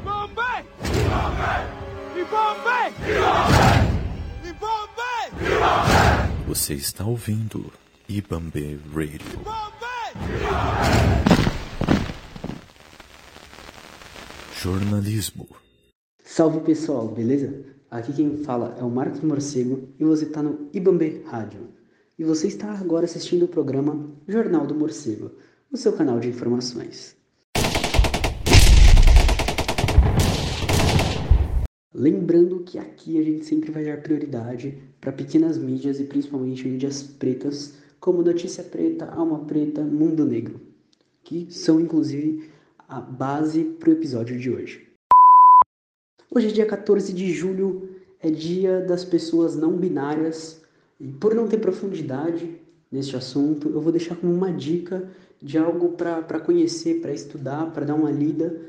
[0.00, 0.64] Ibambe!
[2.16, 2.94] Ibambe!
[4.48, 5.10] Ibambe!
[6.48, 7.70] Você está ouvindo
[8.08, 9.40] Ibambe Radio.
[14.62, 15.46] Jornalismo.
[16.24, 17.62] Salve pessoal, beleza?
[17.90, 21.68] Aqui quem fala é o Marcos Morcego e você está no Ibambe Rádio.
[22.18, 25.32] E você está agora assistindo o programa Jornal do Morcego,
[25.70, 27.19] o seu canal de informações.
[31.92, 37.02] Lembrando que aqui a gente sempre vai dar prioridade para pequenas mídias e principalmente mídias
[37.02, 40.60] pretas, como Notícia Preta, Alma Preta, Mundo Negro,
[41.24, 42.48] que são inclusive
[42.88, 44.86] a base para o episódio de hoje.
[46.32, 47.88] Hoje é dia 14 de julho,
[48.20, 50.62] é dia das pessoas não binárias,
[51.00, 52.56] e por não ter profundidade
[52.90, 55.10] neste assunto, eu vou deixar como uma dica
[55.42, 58.60] de algo para conhecer, para estudar, para dar uma lida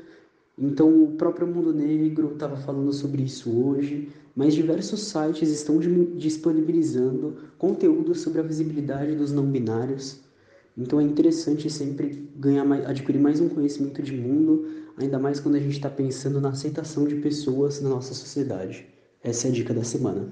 [0.58, 5.78] então, o próprio Mundo Negro estava falando sobre isso hoje, mas diversos sites estão
[6.16, 10.20] disponibilizando conteúdo sobre a visibilidade dos não binários.
[10.76, 15.54] Então, é interessante sempre ganhar mais, adquirir mais um conhecimento de mundo, ainda mais quando
[15.54, 18.86] a gente está pensando na aceitação de pessoas na nossa sociedade.
[19.22, 20.30] Essa é a dica da semana.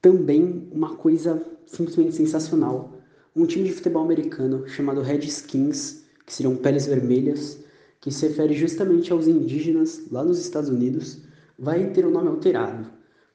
[0.00, 3.00] Também uma coisa simplesmente sensacional:
[3.34, 7.62] um time de futebol americano chamado Redskins, que seriam peles vermelhas,
[8.02, 11.18] que se refere justamente aos indígenas lá nos Estados Unidos,
[11.56, 12.90] vai ter o nome alterado,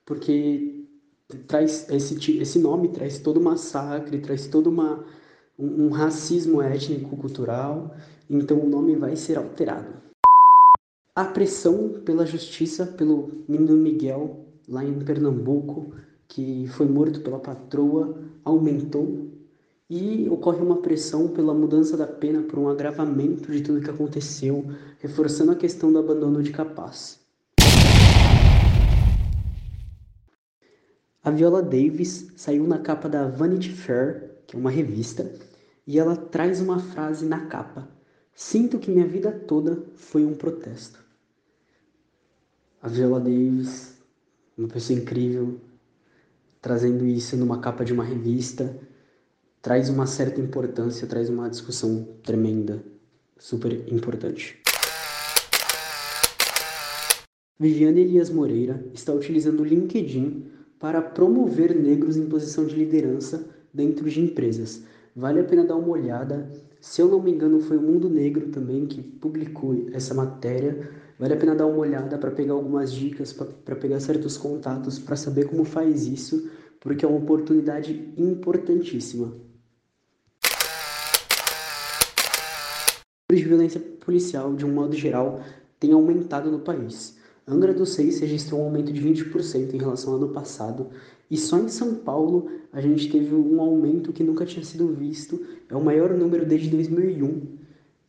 [0.05, 0.85] porque
[1.47, 5.05] traz esse, esse nome traz todo um massacre, traz todo uma,
[5.57, 7.95] um, um racismo étnico-cultural,
[8.29, 9.87] então o nome vai ser alterado.
[11.15, 15.93] A pressão pela justiça pelo menino Miguel, lá em Pernambuco,
[16.27, 19.29] que foi morto pela patroa, aumentou
[19.89, 24.65] e ocorre uma pressão pela mudança da pena por um agravamento de tudo que aconteceu,
[24.99, 27.19] reforçando a questão do abandono de capaz.
[31.23, 35.31] A Viola Davis saiu na capa da Vanity Fair, que é uma revista,
[35.85, 37.87] e ela traz uma frase na capa:
[38.33, 41.03] Sinto que minha vida toda foi um protesto.
[42.81, 43.97] A Viola Davis,
[44.57, 45.59] uma pessoa incrível,
[46.61, 48.77] trazendo isso numa capa de uma revista
[49.67, 52.81] traz uma certa importância, traz uma discussão tremenda,
[53.37, 54.57] super importante.
[57.59, 60.45] Viviane Elias Moreira está utilizando o LinkedIn
[60.79, 64.83] para promover negros em posição de liderança dentro de empresas.
[65.13, 66.49] Vale a pena dar uma olhada.
[66.79, 70.89] Se eu não me engano, foi o Mundo Negro também que publicou essa matéria.
[71.19, 75.17] Vale a pena dar uma olhada para pegar algumas dicas, para pegar certos contatos, para
[75.17, 76.49] saber como faz isso,
[76.79, 79.45] porque é uma oportunidade importantíssima.
[83.37, 85.41] De violência policial, de um modo geral,
[85.79, 87.17] tem aumentado no país.
[87.47, 90.87] Angra dos Reis registrou um aumento de 20% em relação ao ano passado,
[91.29, 95.45] e só em São Paulo a gente teve um aumento que nunca tinha sido visto,
[95.69, 97.41] é o maior número desde 2001.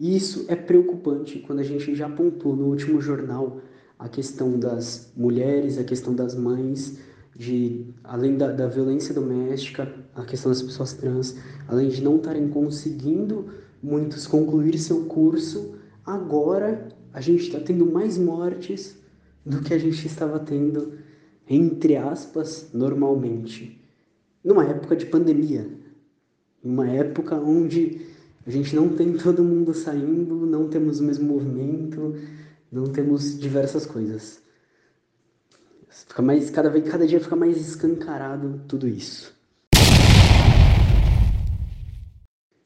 [0.00, 3.60] E isso é preocupante quando a gente já apontou no último jornal
[3.98, 6.98] a questão das mulheres, a questão das mães,
[7.34, 11.36] de além da, da violência doméstica, a questão das pessoas trans,
[11.66, 13.46] além de não estarem conseguindo
[13.82, 18.98] muitos concluir seu curso, agora a gente está tendo mais mortes
[19.44, 20.98] do que a gente estava tendo,
[21.48, 23.80] entre aspas, normalmente.
[24.44, 25.68] Numa época de pandemia,
[26.62, 28.06] uma época onde
[28.46, 32.14] a gente não tem todo mundo saindo, não temos o mesmo movimento,
[32.70, 34.42] não temos diversas coisas.
[35.88, 39.37] Fica mais, cada, vez, cada dia fica mais escancarado tudo isso.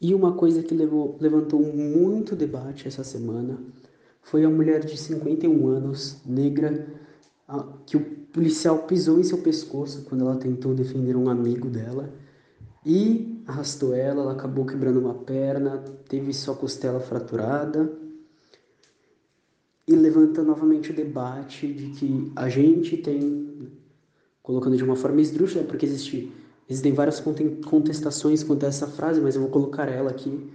[0.03, 3.57] E uma coisa que levou, levantou muito debate essa semana
[4.21, 6.89] foi a mulher de 51 anos, negra,
[7.87, 8.01] que o
[8.33, 12.13] policial pisou em seu pescoço quando ela tentou defender um amigo dela
[12.85, 17.93] e arrastou ela, ela acabou quebrando uma perna, teve sua costela fraturada
[19.87, 23.71] e levanta novamente o debate de que a gente tem,
[24.43, 26.33] colocando de uma forma esdrúxula, porque existe
[26.73, 27.23] Existem várias
[27.67, 30.51] contestações quanto a essa frase, mas eu vou colocar ela aqui.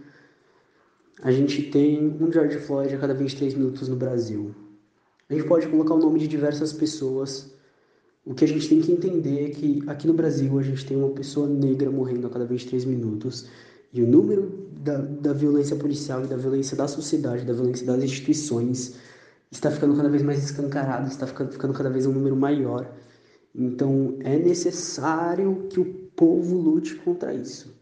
[1.22, 4.54] A gente tem um George Floyd a cada 23 minutos no Brasil.
[5.30, 7.54] A gente pode colocar o nome de diversas pessoas.
[8.26, 10.98] O que a gente tem que entender é que aqui no Brasil a gente tem
[10.98, 13.48] uma pessoa negra morrendo a cada 23 minutos.
[13.94, 18.04] E o número da, da violência policial e da violência da sociedade, da violência das
[18.04, 18.96] instituições,
[19.52, 22.92] está ficando cada vez mais escancarado, está ficando, ficando cada vez um número maior.
[23.54, 25.86] Então é necessário que o
[26.16, 27.76] povo lute contra isso.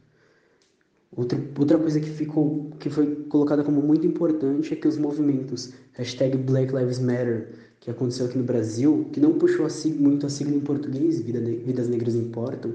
[1.15, 5.73] Outra, outra coisa que, ficou, que foi colocada como muito importante é que os movimentos
[5.93, 10.29] hashtag Black Lives Matter, que aconteceu aqui no Brasil, que não puxou a muito a
[10.29, 12.73] sigla em português, Vida, Vidas Negras Importam,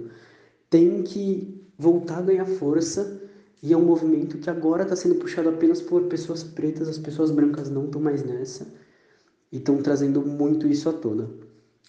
[0.70, 3.20] tem que voltar a ganhar força
[3.62, 7.30] e é um movimento que agora está sendo puxado apenas por pessoas pretas, as pessoas
[7.30, 8.66] brancas não estão mais nessa
[9.52, 11.28] e estão trazendo muito isso à tona.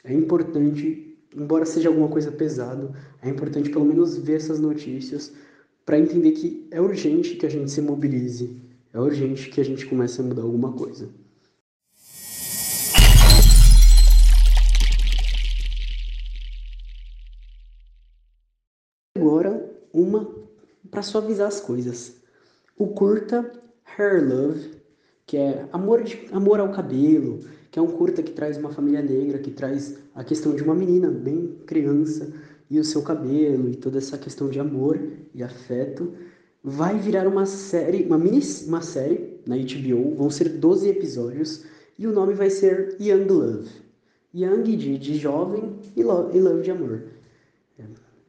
[0.04, 5.32] É importante, embora seja alguma coisa pesado, é importante pelo menos ver essas notícias
[5.86, 8.60] para entender que é urgente que a gente se mobilize,
[8.94, 11.10] é urgente que a gente comece a mudar alguma coisa.
[19.16, 20.42] Agora, uma
[20.90, 22.16] para suavizar as coisas.
[22.78, 23.52] O curta
[23.98, 24.81] Hair Love,
[25.32, 27.40] que é amor, de, amor ao cabelo,
[27.72, 30.76] que é um curta que traz uma família negra, que traz a questão de uma
[30.76, 32.34] menina bem criança
[32.70, 35.00] e o seu cabelo e toda essa questão de amor
[35.34, 36.12] e afeto,
[36.62, 41.64] vai virar uma série, uma mini uma série na HBO, vão ser 12 episódios
[41.98, 43.70] e o nome vai ser Young Love.
[44.36, 47.04] Young de, de jovem e love, e love de amor.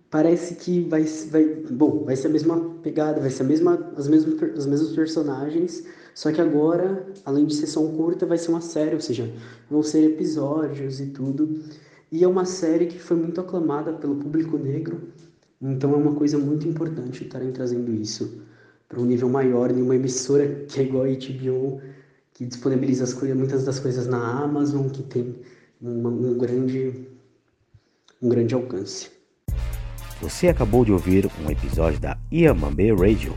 [0.09, 4.09] Parece que vai, vai, bom, vai ser a mesma pegada, vai ser a mesma, as
[4.09, 5.85] mesmas, os mesmos personagens,
[6.15, 9.33] só que agora, além de ser só um curta, vai ser uma série, ou seja,
[9.71, 11.63] vão ser episódios e tudo.
[12.11, 15.01] E é uma série que foi muito aclamada pelo público negro,
[15.61, 18.43] então é uma coisa muito importante estarem trazendo isso
[18.89, 21.81] para um nível maior em uma emissora que é igual a HBO,
[22.35, 25.35] que disponibiliza as coisas, muitas das coisas na Amazon, que tem
[25.81, 27.09] uma, um, grande,
[28.21, 29.11] um grande alcance.
[30.23, 33.35] Você acabou de ouvir um episódio da Iamambe Radio.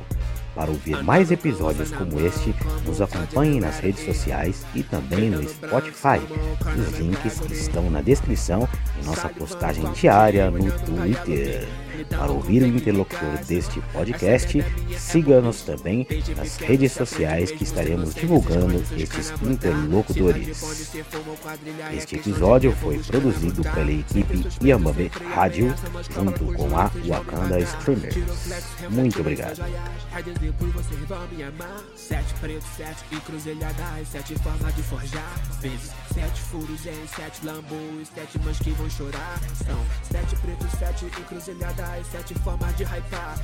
[0.53, 2.53] Para ouvir mais episódios como este,
[2.85, 6.21] nos acompanhe nas redes sociais e também no Spotify.
[6.79, 8.69] Os links estão na descrição
[9.03, 11.67] nossa postagem diária no Twitter.
[12.09, 14.63] Para ouvir o interlocutor deste podcast,
[14.97, 16.05] siga-nos também
[16.35, 20.61] nas redes sociais que estaremos divulgando estes interlocutores.
[21.93, 25.73] Este episódio foi produzido pela equipe Yamabe Rádio,
[26.13, 28.17] junto com a Wakanda Streamers.
[28.89, 29.55] Muito obrigado.
[36.13, 36.81] Sete furos
[37.15, 39.39] sete lambos, sete mães que vão chorar.
[39.65, 43.37] São sete pretos, sete encruzilhadas, sete formas de hypar.